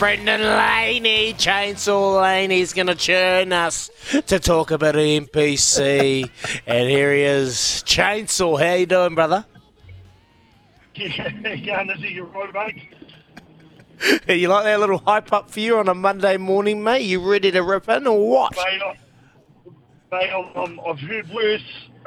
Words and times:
Brendan 0.00 0.40
Laney, 0.40 1.34
Chainsaw 1.34 2.22
Laney's 2.22 2.72
going 2.72 2.86
to 2.86 2.94
churn 2.94 3.52
us 3.52 3.90
to 4.28 4.38
talk 4.38 4.70
about 4.70 4.94
NPC. 4.94 6.30
and 6.66 6.88
here 6.88 7.12
he 7.12 7.20
is, 7.20 7.84
Chainsaw. 7.84 8.58
How 8.58 8.76
you 8.76 8.86
doing, 8.86 9.14
brother? 9.14 9.44
Yeah, 10.94 11.84
Izzy, 11.94 12.14
you're 12.14 12.24
right, 12.24 12.50
mate. 12.54 14.30
you 14.40 14.48
like 14.48 14.64
that 14.64 14.80
little 14.80 14.96
hype 14.96 15.34
up 15.34 15.50
for 15.50 15.60
you 15.60 15.76
on 15.76 15.86
a 15.86 15.94
Monday 15.94 16.38
morning, 16.38 16.82
mate? 16.82 17.02
You 17.02 17.20
ready 17.20 17.50
to 17.50 17.62
rip 17.62 17.86
in 17.90 18.06
or 18.06 18.26
what? 18.26 18.56
Mate, 18.56 18.80
I, 18.82 18.96
mate 20.10 20.30
I'm, 20.56 20.80
I've 20.80 20.98
heard 20.98 21.28
worse. 21.28 21.89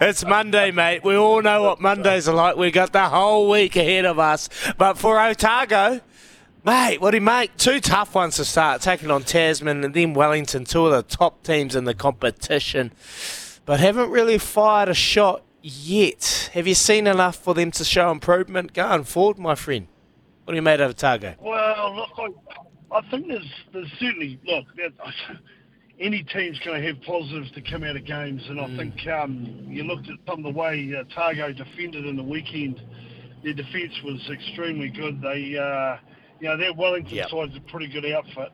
it's 0.00 0.24
Monday, 0.24 0.70
mate. 0.70 1.02
We 1.04 1.16
all 1.16 1.42
know 1.42 1.62
what 1.62 1.80
Mondays 1.80 2.28
are 2.28 2.34
like. 2.34 2.56
We've 2.56 2.72
got 2.72 2.92
the 2.92 3.08
whole 3.08 3.48
week 3.48 3.76
ahead 3.76 4.04
of 4.04 4.18
us. 4.18 4.48
But 4.76 4.98
for 4.98 5.18
Otago, 5.20 6.00
mate, 6.64 7.00
what 7.00 7.12
do 7.12 7.16
you 7.16 7.22
make? 7.22 7.56
Two 7.56 7.80
tough 7.80 8.14
ones 8.14 8.36
to 8.36 8.44
start, 8.44 8.82
taking 8.82 9.10
on 9.10 9.22
Tasman 9.22 9.84
and 9.84 9.94
then 9.94 10.12
Wellington, 10.14 10.64
two 10.64 10.86
of 10.86 10.92
the 10.92 11.02
top 11.02 11.42
teams 11.42 11.74
in 11.74 11.84
the 11.84 11.94
competition. 11.94 12.92
But 13.64 13.80
haven't 13.80 14.10
really 14.10 14.38
fired 14.38 14.88
a 14.88 14.94
shot 14.94 15.42
yet. 15.62 16.50
Have 16.52 16.66
you 16.66 16.74
seen 16.74 17.06
enough 17.06 17.36
for 17.36 17.54
them 17.54 17.70
to 17.72 17.84
show 17.84 18.10
improvement 18.10 18.74
going 18.74 19.04
forward, 19.04 19.38
my 19.38 19.54
friend? 19.54 19.88
What 20.44 20.52
do 20.52 20.56
you 20.56 20.62
made 20.62 20.80
of 20.80 20.90
Otago? 20.90 21.34
Well, 21.40 21.96
look, 21.96 22.10
I, 22.18 22.96
I 22.98 23.00
think 23.10 23.26
there's 23.26 23.52
there's 23.72 23.90
certainly 23.98 24.38
look. 24.46 24.66
Any 25.98 26.22
team's 26.24 26.58
going 26.64 26.80
to 26.80 26.86
have 26.86 27.00
positives 27.02 27.50
to 27.52 27.62
come 27.62 27.82
out 27.82 27.96
of 27.96 28.04
games, 28.04 28.42
and 28.48 28.60
I 28.60 28.66
think 28.76 28.94
um, 29.08 29.66
you 29.66 29.82
looked 29.84 30.08
at 30.08 30.18
some 30.28 30.44
of 30.44 30.54
the 30.54 30.58
way 30.58 30.92
uh, 30.94 31.00
Otago 31.00 31.52
defended 31.52 32.04
in 32.04 32.16
the 32.16 32.22
weekend. 32.22 32.80
Their 33.42 33.54
defence 33.54 33.94
was 34.04 34.20
extremely 34.30 34.90
good. 34.90 35.22
They, 35.22 35.56
uh, 35.56 35.96
you 36.40 36.48
know, 36.48 36.56
their 36.56 36.74
Wellington 36.74 37.14
Yep. 37.14 37.28
side's 37.30 37.56
a 37.56 37.70
pretty 37.70 37.88
good 37.88 38.04
outfit. 38.12 38.52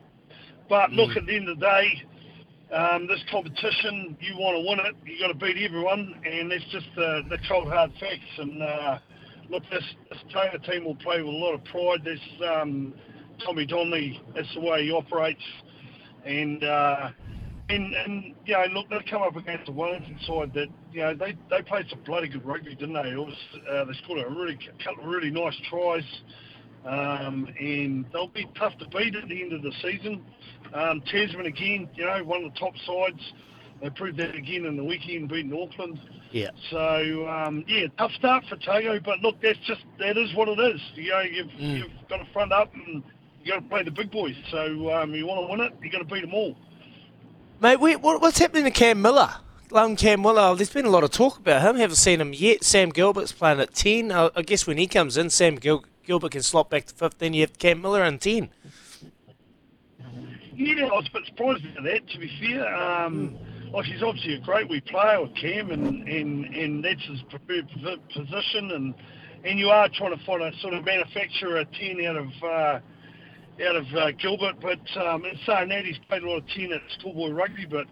But 0.69 0.91
look, 0.91 1.17
at 1.17 1.25
the 1.25 1.35
end 1.35 1.49
of 1.49 1.59
the 1.59 1.65
day, 1.65 2.03
um, 2.73 3.07
this 3.07 3.21
competition, 3.29 4.15
you 4.21 4.37
want 4.37 4.55
to 4.55 4.67
win 4.67 4.79
it, 4.79 4.95
you 5.05 5.19
got 5.19 5.27
to 5.27 5.33
beat 5.33 5.61
everyone, 5.63 6.15
and 6.25 6.49
that's 6.49 6.63
just 6.71 6.87
the, 6.95 7.21
the 7.29 7.37
cold 7.47 7.67
hard 7.67 7.91
facts. 7.99 8.37
And 8.37 8.63
uh, 8.63 8.99
look, 9.49 9.63
this, 9.69 9.83
this 10.09 10.19
Taylor 10.31 10.59
team 10.65 10.85
will 10.85 10.95
play 10.95 11.21
with 11.21 11.33
a 11.33 11.37
lot 11.37 11.53
of 11.53 11.63
pride. 11.65 12.03
This 12.05 12.19
um, 12.49 12.93
Tommy 13.45 13.65
Donnelly, 13.65 14.21
that's 14.33 14.51
the 14.55 14.61
way 14.61 14.85
he 14.85 14.91
operates, 14.91 15.43
and 16.25 16.63
uh, 16.63 17.09
and 17.69 17.93
and 17.93 18.35
you 18.45 18.53
know, 18.53 18.65
look, 18.73 18.89
they've 18.89 19.05
come 19.09 19.21
up 19.21 19.35
against 19.35 19.65
the 19.65 19.71
Wellington 19.71 20.17
side 20.27 20.53
that 20.53 20.67
you 20.91 21.01
know 21.01 21.13
they 21.15 21.35
they 21.49 21.61
played 21.61 21.85
some 21.89 21.99
bloody 22.05 22.27
good 22.27 22.45
rugby, 22.45 22.75
didn't 22.75 22.93
they? 22.93 23.09
It 23.11 23.17
was 23.17 23.35
uh, 23.71 23.85
they 23.85 23.93
scored 24.03 24.19
a 24.25 24.29
really 24.29 24.57
couple 24.83 25.03
of 25.03 25.09
really 25.09 25.31
nice 25.31 25.55
tries. 25.69 26.03
Um, 26.85 27.47
and 27.61 28.05
they'll 28.11 28.27
be 28.27 28.45
tough 28.59 28.77
to 28.79 28.87
beat 28.89 29.15
at 29.15 29.29
the 29.29 29.41
end 29.41 29.53
of 29.53 29.61
the 29.61 29.71
season. 29.81 30.21
Um, 30.73 31.01
Tasman 31.09 31.45
again, 31.45 31.87
you 31.95 32.03
know, 32.03 32.21
one 32.25 32.43
of 32.43 32.53
the 32.53 32.59
top 32.59 32.73
sides. 32.85 33.21
They 33.81 33.89
proved 33.89 34.17
that 34.19 34.35
again 34.35 34.65
in 34.65 34.75
the 34.75 34.83
weekend, 34.83 35.29
beating 35.29 35.53
Auckland. 35.53 35.97
Yeah. 36.31 36.49
So 36.71 37.27
um, 37.29 37.63
yeah, 37.67 37.87
tough 37.97 38.11
start 38.13 38.43
for 38.49 38.57
Tago, 38.57 39.01
but 39.03 39.19
look, 39.21 39.41
that's 39.41 39.59
just 39.65 39.81
that 39.99 40.17
is 40.17 40.33
what 40.35 40.49
it 40.49 40.59
is. 40.59 40.81
You 40.95 41.09
know, 41.11 41.21
you've, 41.21 41.47
Mm. 41.47 41.77
you've 41.79 42.09
got 42.09 42.17
to 42.17 42.25
front 42.33 42.51
up 42.51 42.73
and 42.73 43.01
you 43.43 43.51
got 43.53 43.59
to 43.61 43.69
play 43.69 43.83
the 43.83 43.91
big 43.91 44.11
boys. 44.11 44.35
So 44.51 44.91
um, 44.93 45.13
you 45.13 45.25
want 45.25 45.47
to 45.47 45.51
win 45.51 45.61
it, 45.61 45.73
you 45.81 45.89
got 45.89 45.99
to 45.99 46.05
beat 46.05 46.21
them 46.21 46.33
all. 46.33 46.55
Mate, 47.63 47.79
wait, 47.79 48.01
what, 48.01 48.19
what's 48.19 48.39
happening 48.39 48.65
to 48.65 48.71
Cam 48.71 49.01
Millar? 49.01 49.35
Lone 49.71 49.95
Cam 49.95 50.21
Millar, 50.21 50.53
there's 50.53 50.69
been 50.69 50.85
a 50.85 50.89
lot 50.89 51.05
of 51.05 51.11
talk 51.11 51.37
about 51.37 51.61
him. 51.61 51.77
Haven't 51.77 51.95
seen 51.95 52.19
him 52.19 52.33
yet. 52.33 52.61
Sam 52.61 52.89
Gilbert's 52.89 53.31
playing 53.31 53.61
at 53.61 53.73
10. 53.73 54.11
I, 54.11 54.29
I 54.35 54.41
guess 54.41 54.67
when 54.67 54.77
he 54.77 54.85
comes 54.85 55.15
in, 55.15 55.29
Sam 55.29 55.55
Gil- 55.55 55.85
Gilbert 56.05 56.31
can 56.31 56.41
slot 56.41 56.69
back 56.69 56.87
to 56.87 56.93
15. 56.93 57.33
You 57.33 57.39
have 57.39 57.57
Cam 57.57 57.81
Millar 57.81 58.03
in 58.03 58.19
10. 58.19 58.49
Yeah, 60.55 60.87
I 60.87 60.89
was 60.89 61.07
a 61.07 61.13
bit 61.13 61.25
surprised 61.25 61.65
at 61.77 61.83
that. 61.85 62.09
To 62.09 62.19
be 62.19 62.29
fair, 62.41 62.75
um, 62.75 63.37
like 63.71 63.85
he's 63.85 64.03
obviously 64.03 64.33
a 64.33 64.39
great 64.41 64.69
wee 64.69 64.81
player 64.81 65.21
with 65.21 65.33
Cam, 65.37 65.71
and, 65.71 66.05
and, 66.05 66.43
and 66.53 66.83
that's 66.83 67.05
his 67.05 67.21
preferred 67.29 67.69
position. 68.13 68.71
And 68.71 68.93
and 69.45 69.57
you 69.57 69.69
are 69.69 69.87
trying 69.87 70.17
to 70.17 70.25
find 70.25 70.43
a 70.43 70.51
sort 70.59 70.73
of 70.73 70.83
manufacturer 70.83 71.59
a 71.59 71.65
ten 71.65 72.05
out 72.05 72.17
of 72.17 72.27
uh, 72.43 72.79
out 73.61 73.75
of 73.75 73.85
uh, 73.95 74.11
Gilbert. 74.11 74.55
But 74.61 75.01
um, 75.01 75.25
in 75.25 75.37
saying 75.45 75.69
that, 75.69 75.85
he's 75.85 75.97
played 76.09 76.23
a 76.23 76.29
lot 76.29 76.37
of 76.37 76.47
ten 76.49 76.71
at 76.71 76.81
schoolboy 76.99 77.31
rugby, 77.31 77.65
but 77.69 77.85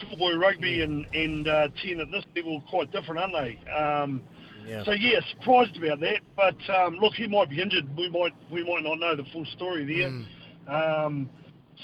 schoolboy 0.00 0.36
rugby 0.36 0.82
and 0.82 1.06
and 1.14 1.48
uh, 1.48 1.68
ten 1.82 2.00
at 2.00 2.10
this 2.10 2.24
level 2.36 2.56
are 2.64 2.70
quite 2.70 2.90
different, 2.92 3.20
aren't 3.20 3.34
they? 3.34 3.70
Um, 3.70 4.22
Yeah. 4.66 4.84
so 4.84 4.92
yeah, 4.92 5.20
surprised 5.38 5.76
about 5.76 6.00
that. 6.00 6.20
But 6.36 6.56
um, 6.74 6.96
look, 6.96 7.14
he 7.14 7.26
might 7.26 7.50
be 7.50 7.60
injured. 7.60 7.84
We 7.96 8.08
might 8.08 8.34
we 8.50 8.62
might 8.64 8.82
not 8.84 8.98
know 8.98 9.16
the 9.16 9.24
full 9.32 9.44
story 9.46 9.84
there. 9.84 10.08
Um, 10.68 11.28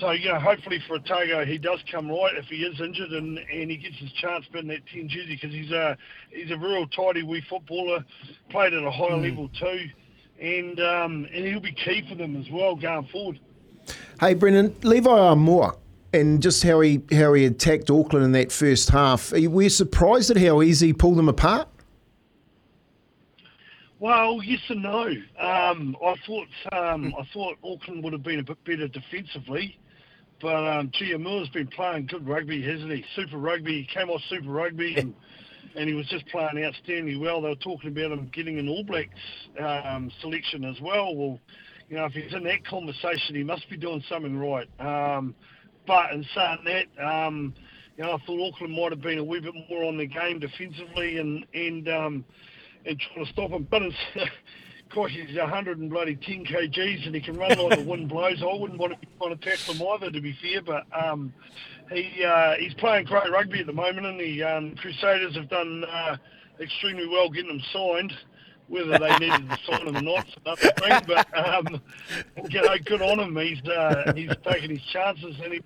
so 0.00 0.12
you 0.12 0.28
know, 0.28 0.38
hopefully 0.38 0.78
for 0.86 0.96
Otago, 0.96 1.44
he 1.44 1.58
does 1.58 1.80
come 1.90 2.08
right 2.08 2.34
if 2.36 2.44
he 2.44 2.56
is 2.56 2.80
injured 2.80 3.10
and, 3.10 3.38
and 3.38 3.70
he 3.70 3.76
gets 3.76 3.96
his 3.96 4.12
chance 4.12 4.44
in 4.54 4.68
that 4.68 4.86
ten 4.92 5.08
jersey 5.08 5.38
because 5.40 5.52
he's 5.52 5.72
a 5.72 5.96
he's 6.30 6.50
a 6.52 6.56
real 6.56 6.86
tidy 6.88 7.22
wee 7.24 7.42
footballer, 7.50 8.04
played 8.50 8.74
at 8.74 8.82
a 8.84 8.90
higher 8.90 9.16
level 9.16 9.48
too, 9.58 9.86
and 10.40 10.80
um, 10.80 11.26
and 11.32 11.44
he'll 11.46 11.60
be 11.60 11.72
key 11.72 12.04
for 12.08 12.14
them 12.14 12.36
as 12.36 12.50
well 12.50 12.76
going 12.76 13.06
forward. 13.06 13.40
Hey, 14.20 14.34
Brendan, 14.34 14.74
Levi 14.82 15.08
Aumua 15.08 15.76
and 16.12 16.40
just 16.40 16.62
how 16.62 16.80
he 16.80 17.02
how 17.12 17.32
he 17.34 17.44
attacked 17.44 17.90
Auckland 17.90 18.24
in 18.24 18.32
that 18.32 18.52
first 18.52 18.90
half. 18.90 19.32
Were 19.32 19.62
you 19.62 19.68
surprised 19.68 20.30
at 20.30 20.36
how 20.36 20.62
easy 20.62 20.88
he 20.88 20.92
pulled 20.92 21.18
them 21.18 21.28
apart? 21.28 21.68
Well, 24.00 24.40
yes 24.44 24.60
and 24.68 24.82
no. 24.82 25.08
Um, 25.40 25.96
I 26.04 26.14
thought 26.26 26.48
um, 26.72 27.14
I 27.18 27.26
thought 27.32 27.56
Auckland 27.64 28.04
would 28.04 28.12
have 28.12 28.22
been 28.22 28.38
a 28.38 28.44
bit 28.44 28.62
better 28.64 28.88
defensively, 28.88 29.78
but 30.40 30.54
um, 30.54 30.90
Gia 30.92 31.18
Moore's 31.18 31.48
been 31.48 31.66
playing 31.66 32.06
good 32.06 32.26
rugby, 32.26 32.62
hasn't 32.62 32.92
he? 32.92 33.04
Super 33.16 33.38
rugby. 33.38 33.82
He 33.82 33.86
came 33.92 34.08
off 34.08 34.22
Super 34.28 34.50
Rugby 34.50 34.96
and, 34.96 35.14
and 35.76 35.88
he 35.88 35.94
was 35.94 36.06
just 36.06 36.26
playing 36.26 36.56
outstandingly 36.56 37.20
well. 37.20 37.40
They 37.40 37.48
were 37.48 37.54
talking 37.56 37.90
about 37.90 38.12
him 38.12 38.30
getting 38.32 38.58
an 38.58 38.68
All 38.68 38.84
Blacks 38.84 39.08
um, 39.60 40.10
selection 40.20 40.64
as 40.64 40.80
well. 40.80 41.14
Well, 41.14 41.38
you 41.88 41.96
know, 41.96 42.04
if 42.04 42.12
he's 42.12 42.34
in 42.34 42.44
that 42.44 42.66
conversation, 42.66 43.34
he 43.34 43.44
must 43.44 43.68
be 43.70 43.76
doing 43.76 44.02
something 44.08 44.38
right. 44.38 44.68
Um, 44.80 45.34
but 45.86 46.12
in 46.12 46.24
saying 46.34 46.58
that, 46.66 47.04
um, 47.04 47.54
you 47.96 48.04
know, 48.04 48.12
I 48.12 48.18
thought 48.26 48.54
Auckland 48.54 48.74
might 48.74 48.92
have 48.92 49.00
been 49.00 49.18
a 49.18 49.24
wee 49.24 49.40
bit 49.40 49.54
more 49.68 49.84
on 49.84 49.96
the 49.96 50.06
game 50.06 50.38
defensively 50.38 51.18
and 51.18 51.44
and 51.54 51.88
um, 51.88 52.24
and 52.86 53.00
trying 53.00 53.26
to 53.26 53.32
stop 53.32 53.50
him. 53.50 53.66
But 53.70 53.82
of 54.88 54.94
course, 54.94 55.12
he's 55.12 55.36
a 55.36 55.40
100 55.40 55.78
and 55.78 55.90
bloody 55.90 56.16
10 56.16 56.46
kgs 56.46 57.04
and 57.04 57.14
he 57.14 57.20
can 57.20 57.36
run 57.36 57.58
like 57.58 57.78
the 57.78 57.84
wind 57.84 58.08
blows. 58.08 58.42
I 58.42 58.54
wouldn't 58.54 58.80
want 58.80 58.94
to 58.94 58.98
be 58.98 59.06
trying 59.18 59.36
to 59.36 59.44
tackle 59.44 59.74
him 59.74 59.86
either, 59.86 60.10
to 60.10 60.20
be 60.20 60.34
fair. 60.40 60.62
But 60.62 60.86
um, 60.98 61.34
he 61.92 62.24
uh, 62.24 62.54
he's 62.58 62.72
playing 62.74 63.04
great 63.04 63.30
rugby 63.30 63.60
at 63.60 63.66
the 63.66 63.72
moment, 63.74 64.06
and 64.06 64.18
the 64.18 64.42
um, 64.42 64.74
Crusaders 64.76 65.34
have 65.36 65.50
done 65.50 65.84
uh, 65.84 66.16
extremely 66.58 67.06
well 67.06 67.28
getting 67.28 67.50
him 67.50 67.62
signed. 67.70 68.14
Whether 68.68 68.98
they 68.98 69.16
needed 69.18 69.48
to 69.48 69.58
sign 69.66 69.88
him 69.88 69.96
or 69.96 70.02
not, 70.02 70.26
another 70.44 70.70
thing. 70.70 71.02
But 71.06 71.38
um, 71.38 71.82
you 72.48 72.62
know, 72.62 72.76
good 72.84 73.02
on 73.02 73.20
him. 73.20 73.36
He's 73.36 73.62
uh, 73.68 74.12
he's 74.16 74.32
taking 74.42 74.70
his 74.70 74.82
chances 74.90 75.36
and 75.44 75.52
he, 75.52 75.60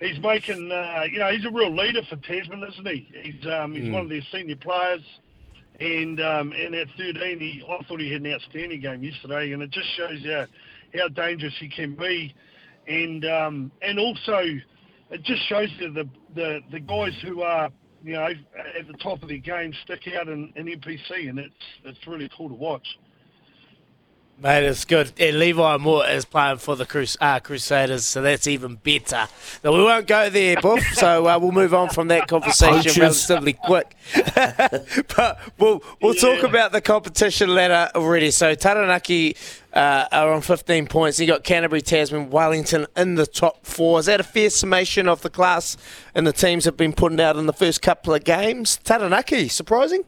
he's 0.00 0.18
making. 0.20 0.72
Uh, 0.72 1.04
you 1.10 1.18
know, 1.18 1.30
he's 1.30 1.44
a 1.44 1.50
real 1.50 1.74
leader 1.74 2.00
for 2.08 2.16
Tasman, 2.16 2.64
isn't 2.64 2.88
he? 2.88 3.10
He's 3.22 3.46
um, 3.46 3.74
he's 3.74 3.84
mm. 3.84 3.92
one 3.92 4.02
of 4.04 4.08
their 4.08 4.22
senior 4.32 4.56
players. 4.56 5.02
And 5.80 6.20
um, 6.20 6.52
and 6.52 6.74
at 6.74 6.86
13, 6.96 7.40
he, 7.40 7.62
I 7.68 7.84
thought 7.84 8.00
he 8.00 8.12
had 8.12 8.22
an 8.22 8.32
outstanding 8.32 8.80
game 8.80 9.02
yesterday, 9.02 9.52
and 9.52 9.62
it 9.62 9.70
just 9.70 9.88
shows 9.96 10.20
you 10.20 10.44
how 10.94 11.08
dangerous 11.08 11.54
he 11.58 11.68
can 11.68 11.96
be, 11.96 12.32
and 12.86 13.24
um, 13.24 13.72
and 13.82 13.98
also 13.98 14.44
it 15.10 15.22
just 15.24 15.42
shows 15.48 15.68
you 15.78 15.92
the, 15.92 16.08
the 16.34 16.60
the 16.70 16.80
guys 16.80 17.12
who 17.24 17.42
are 17.42 17.70
you 18.04 18.12
know 18.12 18.26
at 18.26 18.86
the 18.86 18.96
top 19.02 19.22
of 19.22 19.28
their 19.28 19.38
game 19.38 19.72
stick 19.84 20.00
out 20.16 20.28
in, 20.28 20.52
in 20.54 20.66
NPC, 20.66 21.28
and 21.28 21.40
it's 21.40 21.54
it's 21.84 22.06
really 22.06 22.30
cool 22.36 22.48
to 22.48 22.54
watch. 22.54 22.86
Mate, 24.36 24.64
it's 24.64 24.84
good. 24.84 25.12
And 25.18 25.38
Levi 25.38 25.60
Aumua 25.60 26.12
is 26.12 26.24
playing 26.24 26.58
for 26.58 26.74
the 26.74 26.84
Crus- 26.84 27.16
uh, 27.20 27.38
Crusaders, 27.38 28.04
so 28.04 28.20
that's 28.20 28.48
even 28.48 28.74
better. 28.74 29.28
But 29.62 29.72
we 29.72 29.82
won't 29.82 30.08
go 30.08 30.28
there, 30.28 30.60
Buff, 30.60 30.82
so 30.94 31.26
uh, 31.26 31.38
we'll 31.38 31.52
move 31.52 31.72
on 31.72 31.88
from 31.90 32.08
that 32.08 32.26
conversation 32.26 33.00
relatively 33.00 33.52
quick. 33.52 33.96
but 35.16 35.38
we'll 35.58 35.82
we'll 36.02 36.14
yeah. 36.16 36.20
talk 36.20 36.42
about 36.42 36.72
the 36.72 36.80
competition 36.80 37.54
ladder 37.54 37.90
already. 37.94 38.32
So 38.32 38.56
Taranaki 38.56 39.36
uh, 39.72 40.06
are 40.10 40.32
on 40.32 40.40
15 40.40 40.88
points. 40.88 41.20
You 41.20 41.28
got 41.28 41.44
Canterbury, 41.44 41.80
Tasman, 41.80 42.30
Wellington 42.30 42.86
in 42.96 43.14
the 43.14 43.26
top 43.26 43.64
four. 43.64 44.00
Is 44.00 44.06
that 44.06 44.18
a 44.18 44.24
fair 44.24 44.50
summation 44.50 45.08
of 45.08 45.22
the 45.22 45.30
class 45.30 45.76
and 46.12 46.26
the 46.26 46.32
teams 46.32 46.64
have 46.64 46.76
been 46.76 46.92
putting 46.92 47.20
out 47.20 47.36
in 47.36 47.46
the 47.46 47.52
first 47.52 47.82
couple 47.82 48.12
of 48.12 48.24
games? 48.24 48.78
Taranaki, 48.82 49.48
surprising? 49.48 50.04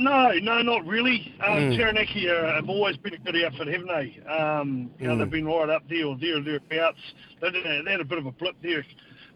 No, 0.00 0.32
no, 0.40 0.62
not 0.62 0.86
really. 0.86 1.34
Um, 1.46 1.58
mm. 1.58 1.76
Taranaki 1.76 2.26
uh, 2.26 2.54
have 2.54 2.70
always 2.70 2.96
been 2.96 3.12
a 3.12 3.18
good 3.18 3.36
outfit, 3.44 3.68
haven't 3.68 3.86
they? 3.86 4.22
Um, 4.26 4.90
you 4.98 5.06
know, 5.06 5.18
they've 5.18 5.30
been 5.30 5.44
right 5.44 5.68
up 5.68 5.82
there 5.90 6.06
or 6.06 6.16
there 6.18 6.38
or 6.38 6.40
thereabouts. 6.40 6.96
They, 7.42 7.50
they 7.50 7.90
had 7.90 8.00
a 8.00 8.04
bit 8.04 8.16
of 8.16 8.24
a 8.24 8.32
blip 8.32 8.56
there, 8.62 8.82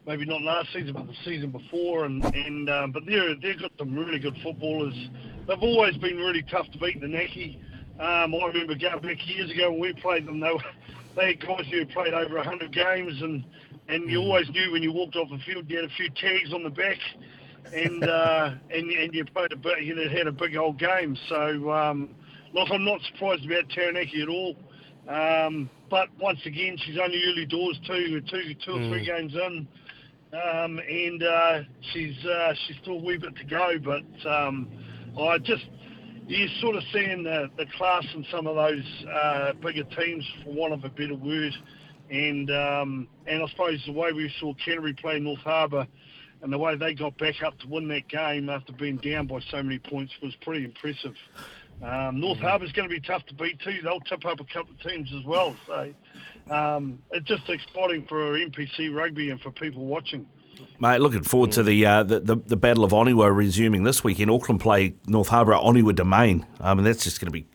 maybe 0.06 0.24
not 0.24 0.40
last 0.40 0.72
season, 0.72 0.94
but 0.94 1.06
the 1.06 1.14
season 1.22 1.50
before. 1.50 2.06
And, 2.06 2.24
and 2.24 2.70
um, 2.70 2.92
but 2.92 3.04
they're 3.04 3.34
they've 3.34 3.60
got 3.60 3.72
some 3.78 3.94
really 3.94 4.18
good 4.18 4.38
footballers. 4.42 4.94
They've 5.46 5.62
always 5.62 5.98
been 5.98 6.16
really 6.16 6.42
tough 6.50 6.70
to 6.72 6.78
beat. 6.78 6.98
The 6.98 7.08
Naki. 7.08 7.60
Um, 8.00 8.34
I 8.34 8.46
remember 8.46 8.74
going 8.74 9.02
back 9.02 9.28
years 9.28 9.50
ago 9.50 9.70
when 9.70 9.80
we 9.80 9.92
played 10.00 10.26
them. 10.26 10.40
They 10.40 10.50
were, 10.50 10.64
they 11.16 11.26
had 11.26 11.46
guys 11.46 11.66
who 11.70 11.84
played 11.84 12.14
over 12.14 12.42
hundred 12.42 12.72
games, 12.72 13.20
and 13.20 13.44
and 13.88 14.08
you 14.08 14.18
mm. 14.18 14.24
always 14.24 14.48
knew 14.48 14.72
when 14.72 14.82
you 14.82 14.92
walked 14.92 15.14
off 15.16 15.28
the 15.28 15.38
field, 15.44 15.68
you 15.68 15.76
had 15.76 15.84
a 15.84 15.94
few 15.94 16.08
tags 16.08 16.54
on 16.54 16.62
the 16.62 16.70
back 16.70 16.96
and 17.72 18.04
uh, 18.04 18.50
and 18.70 18.90
and 18.90 19.14
you 19.14 19.24
played 19.24 19.52
a 19.52 19.56
bit, 19.56 19.82
you 19.82 19.96
had 19.96 20.26
a 20.26 20.32
big 20.32 20.56
old 20.56 20.78
game. 20.78 21.16
So 21.28 21.70
um, 21.70 22.10
look, 22.52 22.68
I'm 22.70 22.84
not 22.84 23.00
surprised 23.12 23.44
about 23.44 23.68
Taranaki 23.70 24.22
at 24.22 24.28
all. 24.28 24.56
Um, 25.08 25.68
but 25.90 26.08
once 26.18 26.40
again, 26.46 26.76
she's 26.78 26.98
only 26.98 27.22
early 27.26 27.46
doors 27.46 27.78
too, 27.86 28.20
two, 28.22 28.54
two 28.64 28.72
or 28.72 28.78
mm. 28.78 28.90
three 28.90 29.04
games 29.04 29.34
in, 29.34 29.68
um, 30.32 30.78
and 30.78 31.22
uh, 31.22 31.60
she's 31.92 32.16
uh, 32.24 32.54
she's 32.66 32.76
still 32.82 32.94
a 32.94 33.04
wee 33.04 33.18
bit 33.18 33.36
to 33.36 33.44
go. 33.44 33.74
But 33.78 34.28
um, 34.28 34.68
I 35.20 35.38
just 35.38 35.66
you're 36.26 36.48
sort 36.60 36.76
of 36.76 36.82
seeing 36.92 37.22
the, 37.22 37.50
the 37.58 37.66
class 37.76 38.04
in 38.14 38.24
some 38.30 38.46
of 38.46 38.56
those 38.56 39.04
uh, 39.12 39.52
bigger 39.62 39.84
teams, 39.84 40.24
for 40.42 40.52
want 40.52 40.72
of 40.72 40.84
a 40.84 40.88
better 40.88 41.14
word. 41.14 41.52
And 42.10 42.50
um, 42.50 43.08
and 43.26 43.42
I 43.42 43.48
suppose 43.48 43.82
the 43.86 43.92
way 43.92 44.12
we 44.12 44.32
saw 44.40 44.54
Canterbury 44.54 44.94
play 44.94 45.18
North 45.18 45.40
Harbour 45.40 45.86
and 46.44 46.52
the 46.52 46.58
way 46.58 46.76
they 46.76 46.92
got 46.92 47.16
back 47.16 47.42
up 47.42 47.58
to 47.58 47.66
win 47.66 47.88
that 47.88 48.06
game 48.08 48.50
after 48.50 48.70
being 48.74 48.98
down 48.98 49.26
by 49.26 49.40
so 49.50 49.62
many 49.62 49.78
points 49.78 50.12
was 50.22 50.36
pretty 50.42 50.62
impressive. 50.62 51.14
Um, 51.82 52.20
North 52.20 52.36
mm-hmm. 52.36 52.46
Harbour's 52.46 52.70
going 52.72 52.86
to 52.86 52.94
be 52.94 53.00
tough 53.00 53.24
to 53.26 53.34
beat 53.34 53.58
too. 53.60 53.78
They'll 53.82 54.00
tip 54.00 54.26
up 54.26 54.40
a 54.40 54.44
couple 54.44 54.74
of 54.74 54.80
teams 54.82 55.10
as 55.18 55.24
well. 55.24 55.56
So 55.66 55.94
um, 56.54 56.98
it's 57.12 57.26
just 57.26 57.48
exciting 57.48 58.04
for 58.06 58.38
NPC 58.38 58.94
rugby 58.94 59.30
and 59.30 59.40
for 59.40 59.50
people 59.52 59.86
watching. 59.86 60.26
Mate, 60.80 61.00
looking 61.00 61.22
forward 61.22 61.52
to 61.52 61.62
the, 61.62 61.86
uh, 61.86 62.02
the, 62.02 62.20
the 62.20 62.36
the 62.36 62.56
Battle 62.56 62.84
of 62.84 62.92
Onewa 62.92 63.34
resuming 63.34 63.84
this 63.84 64.02
weekend. 64.04 64.30
Auckland 64.30 64.60
play 64.60 64.94
North 65.06 65.28
Harbour 65.28 65.54
at 65.54 65.62
Onewa 65.62 65.94
Domain. 65.94 66.44
I 66.60 66.74
mean, 66.74 66.84
that's 66.84 67.04
just 67.04 67.20
going 67.20 67.28
to 67.28 67.32
be 67.32 67.46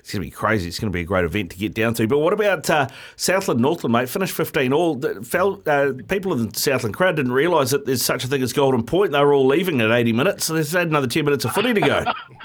it's 0.00 0.12
going 0.12 0.22
to 0.22 0.26
be 0.26 0.30
crazy. 0.30 0.68
It's 0.68 0.78
going 0.78 0.90
to 0.90 0.96
be 0.96 1.02
a 1.02 1.04
great 1.04 1.24
event 1.24 1.50
to 1.50 1.58
get 1.58 1.74
down 1.74 1.94
to. 1.94 2.06
But 2.06 2.18
what 2.18 2.32
about 2.32 2.68
uh, 2.70 2.88
Southland, 3.16 3.60
Northland, 3.60 3.92
mate? 3.92 4.08
Finished 4.08 4.34
15 4.34 4.72
all. 4.72 5.00
Felt, 5.22 5.68
uh, 5.68 5.92
people 6.08 6.32
in 6.32 6.48
the 6.48 6.58
Southland 6.58 6.94
crowd 6.94 7.16
didn't 7.16 7.32
realise 7.32 7.70
that 7.70 7.86
there's 7.86 8.02
such 8.02 8.24
a 8.24 8.26
thing 8.26 8.42
as 8.42 8.52
Golden 8.52 8.82
Point. 8.82 9.12
They 9.12 9.20
were 9.20 9.34
all 9.34 9.46
leaving 9.46 9.80
at 9.80 9.90
80 9.90 10.12
minutes, 10.12 10.46
so 10.46 10.54
they've 10.54 10.68
had 10.70 10.88
another 10.88 11.06
10 11.06 11.24
minutes 11.24 11.44
of 11.44 11.52
footy 11.52 11.74
to 11.74 11.80
go. 11.80 12.04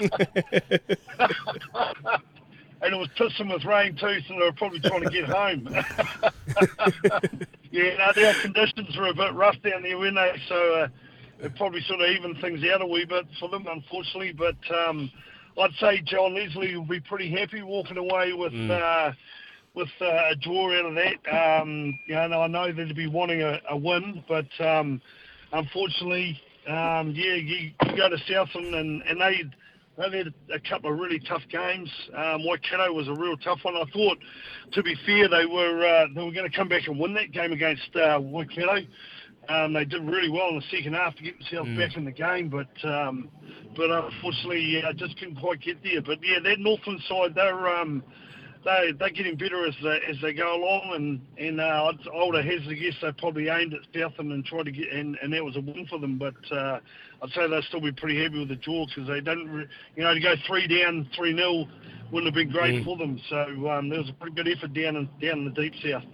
and 2.82 2.94
it 2.94 2.98
was 2.98 3.08
pissing 3.16 3.52
with 3.52 3.64
rain 3.64 3.96
too, 3.96 4.20
so 4.28 4.34
they 4.34 4.40
were 4.40 4.52
probably 4.52 4.80
trying 4.80 5.02
to 5.02 5.10
get 5.10 5.24
home. 5.24 5.68
yeah, 7.76 7.96
no, 7.98 8.12
the 8.14 8.34
conditions 8.40 8.96
were 8.96 9.08
a 9.08 9.14
bit 9.14 9.34
rough 9.34 9.60
down 9.62 9.82
there, 9.82 9.98
weren't 9.98 10.16
they? 10.16 10.40
So 10.48 10.74
uh, 10.74 10.88
it 11.40 11.54
probably 11.56 11.82
sort 11.82 12.00
of 12.00 12.08
evened 12.08 12.40
things 12.40 12.60
out 12.72 12.80
a 12.80 12.86
wee 12.86 13.04
bit 13.04 13.26
for 13.38 13.48
them, 13.50 13.66
unfortunately. 13.68 14.32
But 14.32 14.56
um, 14.74 15.10
I'd 15.60 15.74
say 15.78 16.00
John 16.00 16.34
Leslie 16.34 16.76
will 16.76 16.86
be 16.86 17.00
pretty 17.00 17.30
happy 17.30 17.62
walking 17.62 17.98
away 17.98 18.32
with 18.32 18.52
mm. 18.52 18.70
uh, 18.70 19.12
with 19.74 19.90
uh, 20.00 20.30
a 20.30 20.36
draw 20.36 20.72
out 20.78 20.86
of 20.86 20.94
that. 20.94 21.60
Um, 21.60 21.98
you 22.06 22.14
know, 22.14 22.40
I 22.40 22.46
know 22.46 22.72
they'd 22.72 22.96
be 22.96 23.08
wanting 23.08 23.42
a, 23.42 23.60
a 23.70 23.76
win, 23.76 24.24
but 24.26 24.48
um, 24.58 25.02
unfortunately, 25.52 26.40
um, 26.66 27.12
yeah, 27.14 27.34
you, 27.34 27.72
you, 27.84 27.96
go 27.96 28.08
to 28.08 28.18
Southland 28.26 28.74
and, 28.74 29.02
and 29.02 29.20
they 29.20 29.44
they 29.96 30.18
had 30.18 30.34
a 30.52 30.60
couple 30.68 30.92
of 30.92 30.98
really 30.98 31.20
tough 31.20 31.42
games. 31.50 31.90
Um, 32.14 32.44
Waikato 32.44 32.92
was 32.92 33.08
a 33.08 33.14
real 33.14 33.36
tough 33.38 33.60
one. 33.62 33.76
I 33.76 33.84
thought, 33.92 34.18
to 34.72 34.82
be 34.82 34.94
fair, 35.06 35.28
they 35.28 35.46
were 35.46 35.84
uh, 35.84 36.06
they 36.14 36.22
were 36.22 36.32
going 36.32 36.50
to 36.50 36.56
come 36.56 36.68
back 36.68 36.86
and 36.86 36.98
win 36.98 37.14
that 37.14 37.32
game 37.32 37.52
against 37.52 37.94
uh, 37.96 38.18
Waikato. 38.20 38.86
Um, 39.48 39.72
they 39.72 39.84
did 39.84 40.02
really 40.02 40.28
well 40.28 40.48
in 40.48 40.56
the 40.56 40.76
second 40.76 40.94
half 40.94 41.14
to 41.16 41.22
get 41.22 41.38
themselves 41.38 41.70
mm. 41.70 41.78
back 41.78 41.96
in 41.96 42.04
the 42.04 42.12
game, 42.12 42.48
but 42.48 42.88
um, 42.88 43.28
but 43.76 43.90
unfortunately, 43.90 44.60
yeah, 44.60 44.92
just 44.92 45.18
couldn't 45.18 45.36
quite 45.36 45.60
get 45.60 45.82
there. 45.82 46.02
But 46.02 46.18
yeah, 46.22 46.38
that 46.42 46.58
Northland 46.58 47.00
side, 47.08 47.34
they're 47.34 47.68
um, 47.68 48.02
they 48.66 48.92
they're 48.98 49.10
getting 49.10 49.36
better 49.36 49.66
as 49.66 49.74
they 49.82 50.00
as 50.10 50.16
they 50.20 50.32
go 50.34 50.56
along, 50.56 50.92
and 50.94 51.20
and 51.38 51.60
uh, 51.60 51.92
I 52.12 52.24
would 52.24 52.34
have 52.34 52.44
hazarded 52.44 52.72
a 52.72 52.74
guess 52.74 52.94
they 53.00 53.12
probably 53.12 53.48
aimed 53.48 53.72
at 53.72 53.80
Southland 53.94 54.32
and 54.32 54.44
tried 54.44 54.64
to 54.64 54.72
get, 54.72 54.92
and, 54.92 55.16
and 55.22 55.32
that 55.32 55.44
was 55.44 55.56
a 55.56 55.60
win 55.60 55.86
for 55.88 55.98
them. 55.98 56.18
But 56.18 56.34
uh, 56.50 56.80
I'd 57.22 57.30
say 57.30 57.48
they'll 57.48 57.62
still 57.62 57.80
be 57.80 57.92
pretty 57.92 58.22
happy 58.22 58.40
with 58.40 58.48
the 58.48 58.56
draw 58.56 58.84
because 58.86 59.08
they 59.08 59.20
don't, 59.20 59.48
re- 59.48 59.68
you 59.94 60.02
know, 60.02 60.12
to 60.12 60.20
go 60.20 60.34
three 60.46 60.66
down, 60.66 61.08
three 61.16 61.32
nil 61.32 61.68
wouldn't 62.12 62.26
have 62.26 62.34
been 62.34 62.50
great 62.52 62.82
mm. 62.82 62.84
for 62.84 62.96
them. 62.96 63.20
So 63.30 63.70
um, 63.70 63.88
there 63.88 64.00
was 64.00 64.10
a 64.10 64.12
pretty 64.14 64.34
good 64.34 64.48
effort 64.48 64.74
down 64.74 64.96
in 64.96 65.08
down 65.22 65.38
in 65.38 65.44
the 65.46 65.50
deep 65.62 65.74
south. 65.82 66.04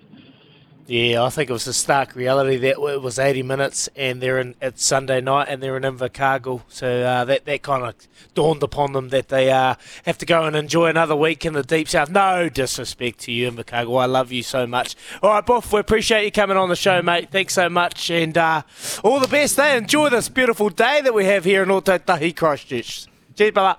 Yeah, 0.88 1.22
I 1.22 1.30
think 1.30 1.48
it 1.48 1.52
was 1.52 1.68
a 1.68 1.72
stark 1.72 2.16
reality 2.16 2.56
that 2.56 2.76
it 2.76 3.02
was 3.02 3.18
80 3.18 3.44
minutes 3.44 3.88
and 3.94 4.20
they're 4.20 4.40
in 4.40 4.56
it's 4.60 4.84
Sunday 4.84 5.20
night 5.20 5.46
and 5.48 5.62
they're 5.62 5.76
in 5.76 5.84
Invercargill. 5.84 6.62
So 6.68 7.02
uh, 7.02 7.24
that 7.24 7.44
that 7.44 7.62
kind 7.62 7.84
of 7.84 7.94
dawned 8.34 8.64
upon 8.64 8.92
them 8.92 9.10
that 9.10 9.28
they 9.28 9.52
uh, 9.52 9.76
have 10.04 10.18
to 10.18 10.26
go 10.26 10.44
and 10.44 10.56
enjoy 10.56 10.88
another 10.88 11.14
week 11.14 11.46
in 11.46 11.52
the 11.52 11.62
deep 11.62 11.88
south. 11.88 12.10
No 12.10 12.48
disrespect 12.48 13.20
to 13.20 13.32
you, 13.32 13.50
Invercargill. 13.50 14.00
I 14.00 14.06
love 14.06 14.32
you 14.32 14.42
so 14.42 14.66
much. 14.66 14.96
All 15.22 15.30
right, 15.30 15.46
Buff, 15.46 15.72
we 15.72 15.78
appreciate 15.78 16.24
you 16.24 16.32
coming 16.32 16.56
on 16.56 16.68
the 16.68 16.76
show, 16.76 17.00
mate. 17.00 17.30
Thanks 17.30 17.54
so 17.54 17.68
much 17.68 18.10
and 18.10 18.36
uh, 18.36 18.62
all 19.04 19.20
the 19.20 19.28
best. 19.28 19.56
They 19.56 19.76
enjoy 19.76 20.08
this 20.10 20.28
beautiful 20.28 20.68
day 20.68 21.00
that 21.00 21.14
we 21.14 21.26
have 21.26 21.44
here 21.44 21.62
in 21.62 21.68
Ōtautahi 21.68 22.34
Christchurch. 22.34 23.06
Cheers, 23.36 23.52
brother. 23.52 23.78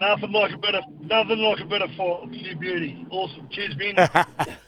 Nothing 0.00 0.32
like 0.32 0.52
a 0.52 0.58
bit 0.58 0.74
of 0.76 0.84
nothing 1.00 1.38
like 1.40 1.60
a 1.60 1.64
bit 1.64 1.82
of. 1.82 1.90
Beauty. 2.30 3.04
Awesome. 3.10 3.48
Cheers, 3.50 3.74
Ben. 3.74 4.56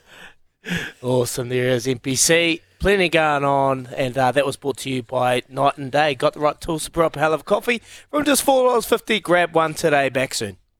awesome. 1.02 1.49
There 1.49 1.69
is 1.69 1.87
NPC. 1.87 2.61
Plenty 2.79 3.11
going 3.11 3.45
on, 3.45 3.88
and 3.95 4.17
uh, 4.17 4.33
that 4.33 4.47
was 4.47 4.57
brought 4.57 4.79
to 4.79 4.90
you 4.90 5.02
by 5.02 5.43
Night 5.50 5.76
and 5.76 5.93
Day. 5.93 6.14
Got 6.14 6.33
the 6.33 6.40
right 6.40 6.59
tools 6.59 6.85
to 6.85 6.90
brew 6.90 7.05
up 7.05 7.14
a 7.14 7.19
hell 7.19 7.35
of 7.35 7.43
a 7.43 7.45
coffee 7.45 7.83
from 8.11 8.25
just 8.25 8.45
$4.50. 8.47 9.23
Grab 9.23 9.55
one 9.55 9.75
today. 9.75 10.09
Back 10.09 10.33
soon. 10.33 10.57